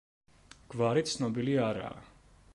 გვარი 0.75 1.05
ცნობილი 1.11 1.55
არაა. 1.71 2.05